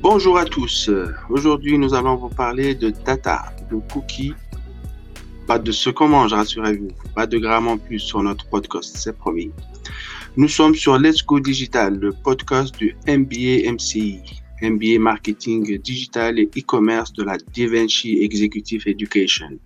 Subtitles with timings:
[0.00, 0.88] Bonjour à tous.
[1.28, 4.32] Aujourd'hui, nous allons vous parler de data, de cookies.
[5.48, 6.90] Pas de ce qu'on mange, rassurez-vous.
[7.16, 9.50] Pas de grammes en plus sur notre podcast, c'est promis.
[10.36, 14.20] Nous sommes sur Let's Go Digital, le podcast du MBA MCI,
[14.62, 19.58] MBA Marketing Digital et e-commerce de la DaVinci Executive Education,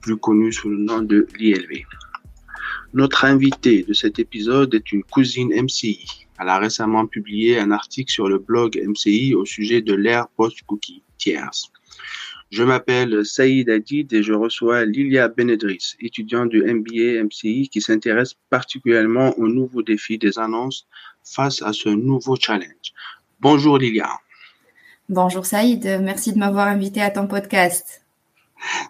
[0.00, 1.84] plus connu sous le nom de l'ILV.
[2.92, 6.26] Notre invité de cet épisode est une cousine MCI.
[6.40, 11.02] Elle a récemment publié un article sur le blog MCI au sujet de l'ère post-cookie
[11.18, 11.70] tierce.
[12.50, 18.34] Je m'appelle Saïd Adid et je reçois Lilia Benedris, étudiante du MBA MCI qui s'intéresse
[18.48, 20.86] particulièrement aux nouveaux défis des annonces
[21.22, 22.94] face à ce nouveau challenge.
[23.38, 24.08] Bonjour Lilia.
[25.08, 28.02] Bonjour Saïd, merci de m'avoir invité à ton podcast.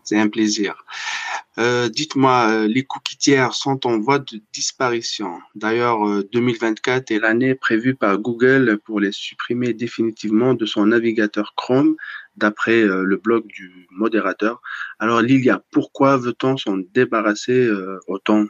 [0.04, 0.84] C'est un plaisir.
[1.58, 5.40] Euh, dites-moi, euh, les cookies tiers sont en voie de disparition.
[5.54, 5.98] D'ailleurs,
[6.32, 11.96] 2024 euh, est l'année prévue par Google pour les supprimer définitivement de son navigateur Chrome,
[12.36, 14.62] d'après le blog du modérateur.
[14.98, 17.68] Alors Lilia, pourquoi veut-on s'en débarrasser
[18.06, 18.46] autant?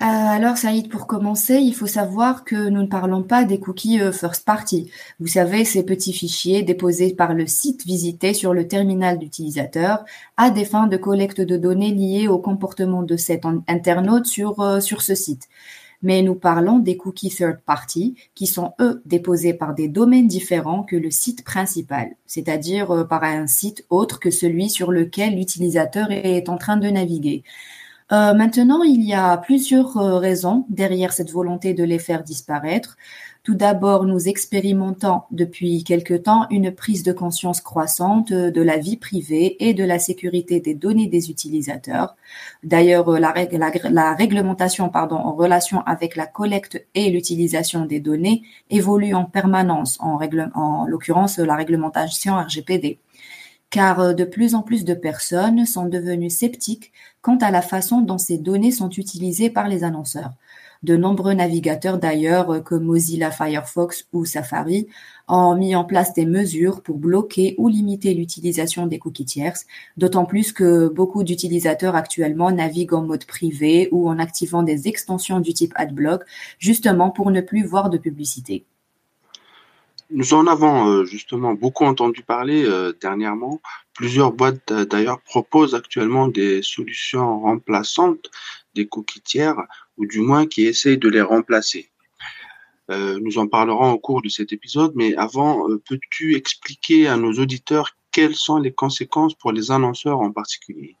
[0.00, 4.00] Euh, alors Saïd, pour commencer, il faut savoir que nous ne parlons pas des cookies
[4.00, 4.92] euh, first party.
[5.18, 10.04] Vous savez, ces petits fichiers déposés par le site visité sur le terminal d'utilisateur
[10.36, 14.78] à des fins de collecte de données liées au comportement de cet internaute sur, euh,
[14.78, 15.48] sur ce site.
[16.00, 20.84] Mais nous parlons des cookies third party qui sont eux déposés par des domaines différents
[20.84, 26.48] que le site principal, c'est-à-dire par un site autre que celui sur lequel l'utilisateur est
[26.48, 27.42] en train de naviguer.
[28.10, 32.96] Euh, maintenant, il y a plusieurs euh, raisons derrière cette volonté de les faire disparaître.
[33.42, 38.96] Tout d'abord, nous expérimentons depuis quelque temps une prise de conscience croissante de la vie
[38.96, 42.16] privée et de la sécurité des données des utilisateurs.
[42.62, 43.34] D'ailleurs, la,
[43.90, 49.98] la, réglementation pardon, en relation avec la collecte et l'utilisation des données évolue en permanence,
[50.00, 50.18] en,
[50.54, 52.98] en l'occurrence la réglementation RGPD
[53.70, 58.00] car euh, de plus en plus de personnes sont devenues sceptiques quant à la façon
[58.00, 60.32] dont ces données sont utilisées par les annonceurs.
[60.84, 64.86] De nombreux navigateurs d'ailleurs, euh, comme Mozilla Firefox ou Safari,
[65.26, 70.24] ont mis en place des mesures pour bloquer ou limiter l'utilisation des cookies tierces, d'autant
[70.24, 75.52] plus que beaucoup d'utilisateurs actuellement naviguent en mode privé ou en activant des extensions du
[75.52, 76.22] type AdBlock,
[76.58, 78.64] justement pour ne plus voir de publicité.
[80.10, 83.60] Nous en avons euh, justement beaucoup entendu parler euh, dernièrement.
[83.92, 88.30] Plusieurs boîtes euh, d'ailleurs proposent actuellement des solutions remplaçantes
[88.74, 89.60] des cookies tiers
[89.98, 91.90] ou du moins qui essayent de les remplacer.
[92.88, 97.90] nous en parlerons au cours de cet épisode, mais avant, peux-tu expliquer à nos auditeurs
[98.12, 100.96] quelles sont les conséquences pour les annonceurs en particulier?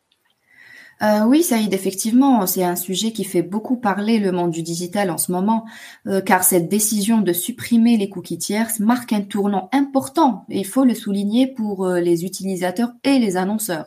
[1.00, 5.10] Euh, oui, Saïd, effectivement, c'est un sujet qui fait beaucoup parler le monde du digital
[5.10, 5.64] en ce moment,
[6.08, 10.84] euh, car cette décision de supprimer les cookies tierces marque un tournant important, il faut
[10.84, 13.86] le souligner pour euh, les utilisateurs et les annonceurs.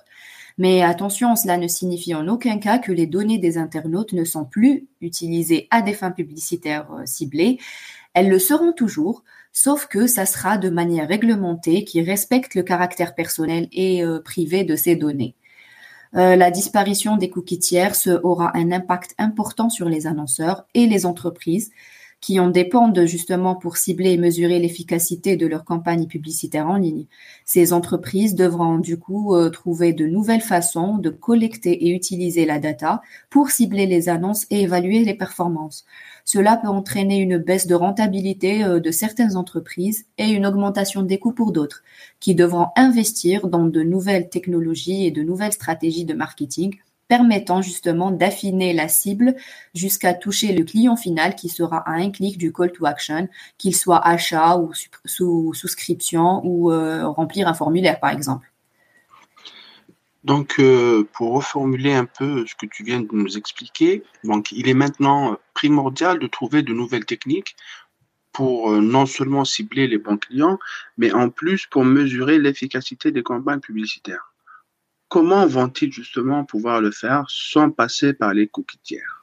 [0.58, 4.46] Mais attention, cela ne signifie en aucun cas que les données des internautes ne sont
[4.46, 7.58] plus utilisées à des fins publicitaires ciblées.
[8.14, 9.24] Elles le seront toujours,
[9.54, 14.76] sauf que ça sera de manière réglementée qui respecte le caractère personnel et privé de
[14.76, 15.36] ces données.
[16.16, 21.06] Euh, la disparition des cookies tierces aura un impact important sur les annonceurs et les
[21.06, 21.72] entreprises
[22.22, 27.08] qui en dépendent justement pour cibler et mesurer l'efficacité de leur campagne publicitaire en ligne.
[27.46, 32.60] Ces entreprises devront du coup euh, trouver de nouvelles façons de collecter et utiliser la
[32.60, 35.84] data pour cibler les annonces et évaluer les performances.
[36.24, 41.18] Cela peut entraîner une baisse de rentabilité euh, de certaines entreprises et une augmentation des
[41.18, 41.84] coûts pour d'autres,
[42.20, 46.78] qui devront investir dans de nouvelles technologies et de nouvelles stratégies de marketing
[47.12, 49.36] permettant justement d'affiner la cible
[49.76, 53.28] jusqu'à toucher le client final qui sera à un clic du call to action,
[53.58, 54.72] qu'il soit achat ou
[55.04, 58.50] sous souscription ou euh, remplir un formulaire par exemple.
[60.24, 64.70] Donc, euh, pour reformuler un peu ce que tu viens de nous expliquer, donc il
[64.70, 67.58] est maintenant primordial de trouver de nouvelles techniques
[68.32, 70.60] pour euh, non seulement cibler les bons clients,
[70.98, 74.31] mais en plus pour mesurer l'efficacité des campagnes publicitaires.
[75.12, 79.22] Comment vont-ils justement pouvoir le faire sans passer par les cookies tiers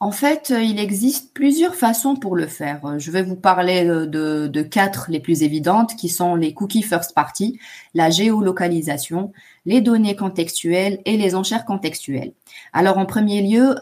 [0.00, 2.86] en fait, euh, il existe plusieurs façons pour le faire.
[2.86, 6.84] Euh, je vais vous parler euh, de, quatre les plus évidentes qui sont les cookies
[6.84, 7.58] first party,
[7.94, 9.32] la géolocalisation,
[9.66, 12.32] les données contextuelles et les enchères contextuelles.
[12.72, 13.74] Alors en premier lieu,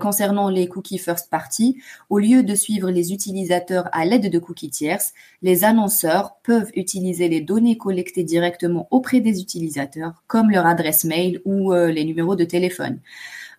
[0.00, 4.70] concernant les cookies first party, au lieu de suivre les utilisateurs à l'aide de cookies
[4.70, 5.12] tierces,
[5.42, 11.40] les annonceurs peuvent utiliser les données collectées directement auprès des utilisateurs, comme leur adresse mail
[11.44, 12.98] ou les numéros de téléphone.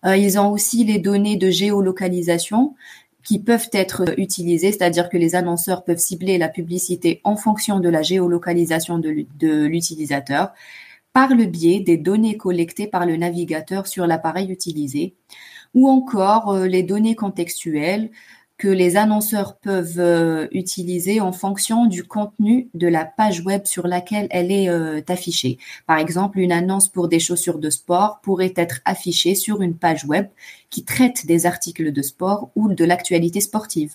[0.04, 2.74] Euh, ils ont aussi les données de géolocalisation
[3.22, 7.88] qui peuvent être utilisés, c'est-à-dire que les annonceurs peuvent cibler la publicité en fonction de
[7.88, 10.52] la géolocalisation de l'utilisateur
[11.14, 15.14] par le biais des données collectées par le navigateur sur l'appareil utilisé,
[15.72, 18.10] ou encore euh, les données contextuelles
[18.58, 23.86] que les annonceurs peuvent euh, utiliser en fonction du contenu de la page web sur
[23.86, 25.58] laquelle elle est euh, affichée.
[25.86, 30.04] Par exemple, une annonce pour des chaussures de sport pourrait être affichée sur une page
[30.04, 30.28] web
[30.70, 33.94] qui traite des articles de sport ou de l'actualité sportive.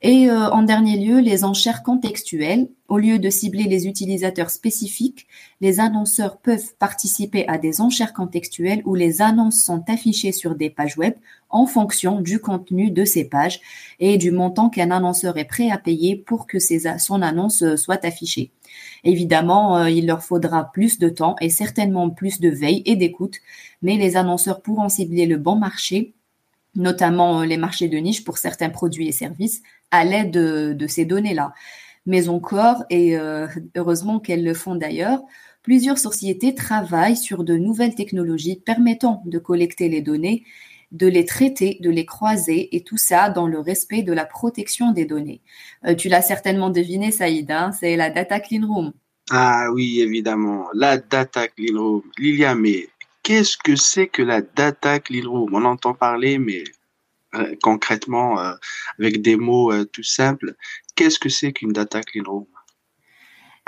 [0.00, 2.68] Et euh, en dernier lieu, les enchères contextuelles.
[2.86, 5.26] Au lieu de cibler les utilisateurs spécifiques,
[5.60, 10.70] les annonceurs peuvent participer à des enchères contextuelles où les annonces sont affichées sur des
[10.70, 11.14] pages web
[11.50, 13.60] en fonction du contenu de ces pages
[13.98, 18.04] et du montant qu'un annonceur est prêt à payer pour que son annonce euh, soit
[18.04, 18.52] affichée.
[19.02, 23.36] Évidemment, euh, il leur faudra plus de temps et certainement plus de veille et d'écoute,
[23.82, 26.14] mais les annonceurs pourront cibler le bon marché
[26.74, 31.52] notamment les marchés de niche pour certains produits et services, à l'aide de, ces données-là.
[32.06, 33.46] Mais encore, et euh,
[33.76, 35.20] heureusement qu'elles le font d'ailleurs,
[35.62, 40.44] plusieurs sociétés travaillent sur de nouvelles technologies permettant de collecter les données,
[40.92, 44.92] de les traiter, de les croiser, et tout ça dans le respect de la protection
[44.92, 45.42] des données.
[45.86, 48.92] Euh, tu l'as certainement deviné, Saïd, hein, c'est la Data Clean Room.
[49.30, 52.02] Ah oui, évidemment, la Data Clean Room.
[52.16, 52.88] Lilia, mais
[53.22, 55.54] qu'est-ce que c'est que la Data Clean Room?
[55.54, 56.64] On entend parler, mais
[57.62, 58.54] concrètement, euh,
[58.98, 60.54] avec des mots euh, tout simples,
[60.94, 62.46] qu'est-ce que c'est qu'une data clean room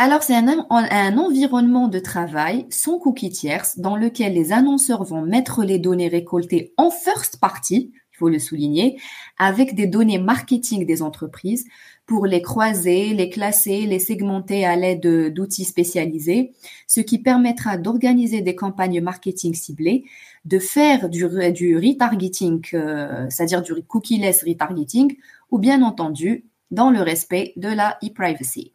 [0.02, 5.62] alors, c'est un, environnement de travail sans cookies tierces dans lequel les annonceurs vont mettre
[5.62, 9.00] les données récoltées en first party, faut le souligner,
[9.38, 11.64] avec des données marketing des entreprises
[12.06, 16.52] pour les croiser, les classer, les segmenter à l'aide d'outils spécialisés,
[16.86, 20.04] ce qui permettra d'organiser des campagnes marketing ciblées
[20.44, 25.16] de faire du, retargeting, euh, c'est-à-dire du cookie-less retargeting,
[25.50, 28.72] ou bien entendu dans le respect de la e-privacy.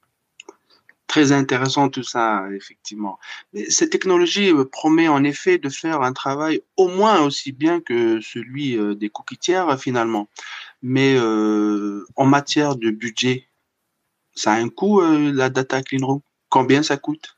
[1.15, 3.19] Très intéressant tout ça, effectivement.
[3.53, 7.79] Mais cette technologie euh, promet en effet de faire un travail au moins aussi bien
[7.79, 10.27] que celui euh, des cookies tiers finalement.
[10.81, 13.47] Mais en matière de budget,
[14.33, 16.19] ça a un coût, la data clean room?
[16.50, 17.35] Combien ça coûte?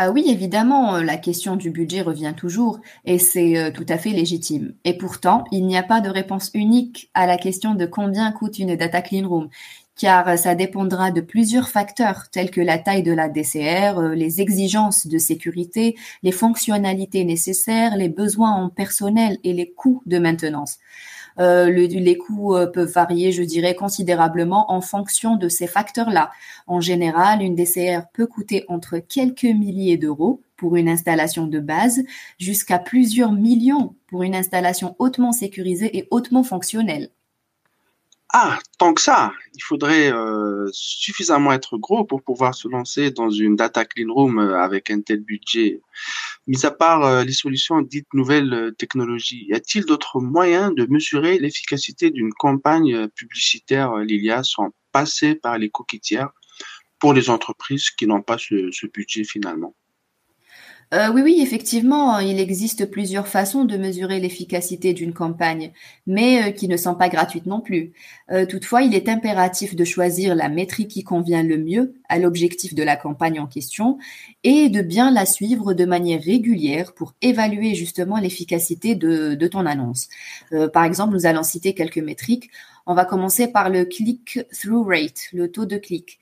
[0.00, 3.98] Ah oui, évidemment, euh, la question du budget revient toujours et c'est euh, tout à
[3.98, 4.74] fait légitime.
[4.84, 8.60] Et pourtant, il n'y a pas de réponse unique à la question de combien coûte
[8.60, 9.48] une data clean room
[9.98, 14.40] car ça dépendra de plusieurs facteurs tels que la taille de la DCR, euh, les
[14.40, 20.78] exigences de sécurité, les fonctionnalités nécessaires, les besoins en personnel et les coûts de maintenance.
[21.40, 26.30] Euh, les coûts euh, peuvent varier, je dirais, considérablement en fonction de ces facteurs-là.
[26.66, 32.02] En général, une DCR peut coûter entre quelques milliers d'euros pour une installation de base
[32.38, 37.10] jusqu'à plusieurs millions pour une installation hautement sécurisée et hautement fonctionnelle.
[38.34, 43.30] Ah, tant que ça, il faudrait euh, suffisamment être gros pour pouvoir se lancer dans
[43.30, 45.80] une data clean room euh, avec un tel budget.
[46.46, 51.38] Mis à part euh, les solutions dites nouvelles technologies, y a-t-il d'autres moyens de mesurer
[51.38, 56.30] l'efficacité d'une campagne publicitaire, Lilia, sans passer par les coquetières
[56.98, 59.74] pour les entreprises qui n'ont pas ce budget finalement?
[60.94, 65.70] Euh, oui, oui, effectivement, il existe plusieurs façons de mesurer l'efficacité d'une campagne,
[66.06, 67.92] mais euh, qui ne sont pas gratuites non plus.
[68.30, 72.74] Euh, toutefois, il est impératif de choisir la métrique qui convient le mieux à l'objectif
[72.74, 73.98] de la campagne en question
[74.44, 79.66] et de bien la suivre de manière régulière pour évaluer justement l'efficacité de, de, ton
[79.66, 80.08] annonce.
[80.72, 82.50] par exemple, nous allons citer quelques métriques.
[82.86, 86.18] On va commencer par le click-through rate, le taux de clic.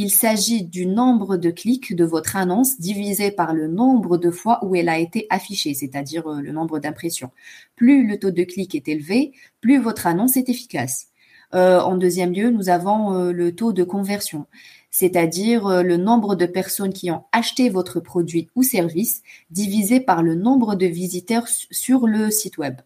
[0.00, 4.64] Il s'agit du nombre de clics de votre annonce divisé par le nombre de fois
[4.64, 7.32] où elle a été affichée, c'est-à-dire euh, le nombre d'impressions.
[7.74, 11.08] Plus le taux de clic est élevé, plus votre annonce est efficace.
[11.52, 14.46] Euh, en deuxième lieu, nous avons euh, le taux de conversion,
[14.92, 20.36] c'est-à-dire le nombre de personnes qui ont acheté votre produit ou service divisé par le
[20.36, 22.76] nombre de visiteurs sur le site web.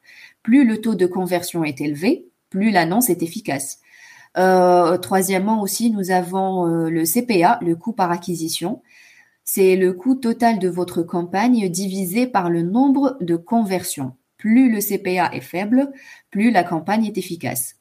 [0.43, 3.82] Plus le taux de conversion est élevé, plus l'annonce est efficace.
[4.39, 8.83] Euh, troisièmement aussi, nous avons euh, le CPA, le coût par acquisition.
[9.45, 14.13] C'est le coût total de votre campagne divisé par le nombre de conversions.
[14.39, 15.93] Plus le CPA est faible,
[16.31, 17.77] plus la campagne est efficace.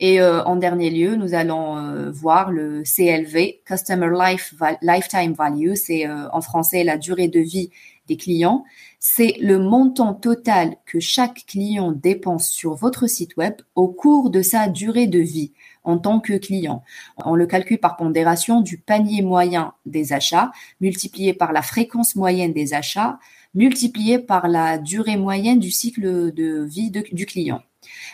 [0.00, 6.08] Et euh, en dernier lieu, nous allons voir le CLV, Customer Life, Lifetime Value, c'est
[6.08, 7.70] en français la durée de vie
[8.06, 8.64] des clients.
[8.98, 14.42] C'est le montant total que chaque client dépense sur votre site web au cours de
[14.42, 15.52] sa durée de vie
[15.86, 16.82] en tant que client.
[17.24, 20.50] On le calcule par pondération du panier moyen des achats
[20.80, 23.18] multiplié par la fréquence moyenne des achats
[23.54, 27.62] multiplié par la durée moyenne du cycle de vie du client.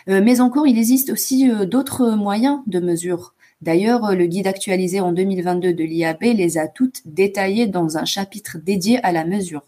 [0.07, 3.33] mais encore, il existe aussi d'autres moyens de mesure.
[3.61, 8.57] D'ailleurs, le guide actualisé en 2022 de l'IAB les a toutes détaillées dans un chapitre
[8.57, 9.63] dédié à la mesure,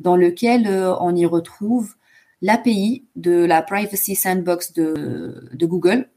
[0.00, 0.68] dans lequel
[1.00, 1.94] on y retrouve
[2.42, 6.08] l'API de la Privacy Sandbox de, de Google.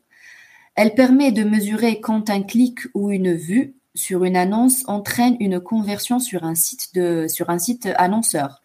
[0.77, 5.59] Elle permet de mesurer quand un clic ou une vue sur une annonce entraîne une
[5.59, 8.61] conversion sur un site annonceur.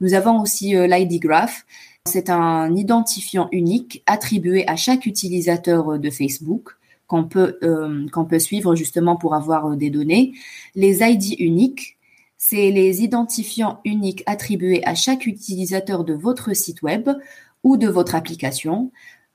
[0.00, 1.66] Nous avons aussi euh, l'ID Graph.
[2.04, 6.70] C'est un identifiant unique attribué à chaque utilisateur de Facebook
[7.08, 10.34] qu'on peut euh, qu'on peut suivre justement pour avoir euh, des données.
[10.76, 11.96] Les ID uniques,
[12.38, 17.10] c'est les identifiants uniques attribués à chaque utilisateur de votre site web
[17.64, 18.92] ou de votre application.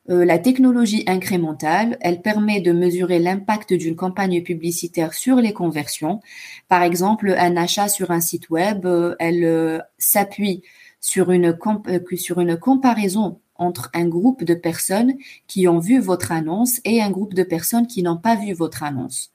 [0.10, 6.22] Euh, la technologie incrémentale, elle permet de mesurer l'impact d'une campagne publicitaire sur les conversions.
[6.68, 10.64] Par exemple, un achat sur un site web, euh, elle euh, s'appuie
[11.00, 11.56] sur une,
[12.16, 15.14] sur une comparaison entre un groupe de personnes
[15.46, 18.82] qui ont vu votre annonce et un groupe de personnes qui n'ont pas vu votre
[18.82, 19.32] annonce.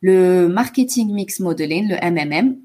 [0.00, 2.56] Le marketing mix modeling, le MMM,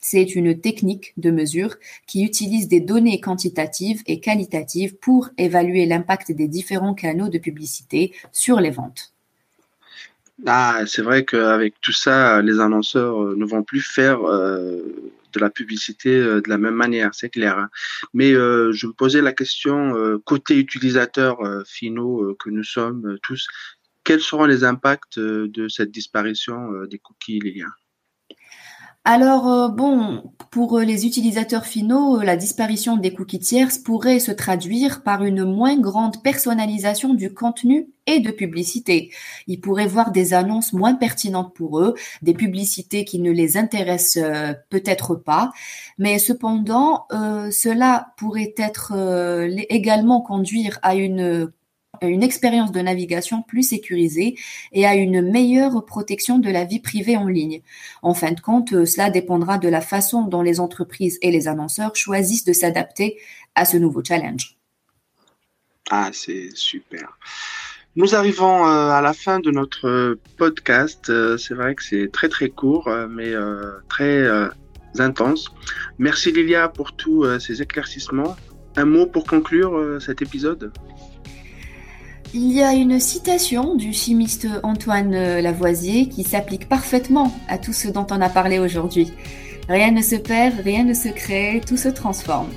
[0.00, 1.76] c'est une technique de mesure
[2.06, 8.12] qui utilise des données quantitatives et qualitatives pour évaluer l'impact des différents canaux de publicité
[8.32, 9.12] sur les ventes.
[10.46, 14.82] Ah, c'est vrai qu'avec tout ça, les annonceurs euh, ne vont plus faire euh,
[15.32, 17.58] de la publicité euh, de la même manière, c'est clair.
[17.58, 17.70] Hein.
[18.14, 23.48] Mais je me posais la question, côté utilisateurs finaux que nous sommes tous,
[24.04, 27.66] quels seront les impacts de cette disparition des cookies, Lilia
[29.10, 34.18] alors, euh, bon, pour euh, les utilisateurs finaux, euh, la disparition des cookies tierces pourrait
[34.18, 39.10] se traduire par une moins grande personnalisation du contenu et de publicité.
[39.46, 44.22] Ils pourraient voir des annonces moins pertinentes pour eux, des publicités qui ne les intéressent
[44.68, 45.52] peut-être pas,
[45.96, 48.92] mais cependant, cela pourrait être
[49.70, 51.50] également conduire à une
[52.02, 54.36] une expérience de navigation plus sécurisée
[54.72, 57.62] et à une meilleure protection de la vie privée en ligne.
[58.02, 61.48] En fin de compte, euh, cela dépendra de la façon dont les entreprises et les
[61.48, 63.18] annonceurs choisissent de s'adapter
[63.54, 64.56] à ce nouveau challenge.
[65.90, 67.18] Ah, c'est super.
[67.96, 71.08] Nous arrivons euh, à la fin de notre podcast.
[71.08, 73.32] Euh, c'est vrai que c'est très très court, mais
[73.88, 74.24] très
[74.98, 75.50] intense.
[75.98, 78.36] Merci Lilia pour tous ces éclaircissements.
[78.76, 80.72] Un mot pour conclure cet épisode?
[82.34, 87.88] Il y a une citation du chimiste Antoine Lavoisier qui s'applique parfaitement à tout ce
[87.88, 89.12] dont on a parlé aujourd'hui.
[89.68, 92.48] Rien ne se perd, rien ne se crée, tout se transforme.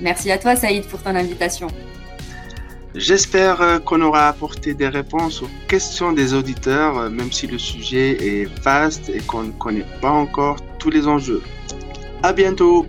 [0.00, 1.68] Merci à toi Saïd pour ton invitation.
[2.94, 7.58] J'espère euh, qu'on aura apporté des réponses aux questions des auditeurs, euh, même si le
[7.58, 11.42] sujet est vaste et qu'on ne connaît pas encore tous les enjeux.
[12.22, 12.86] À bientôt!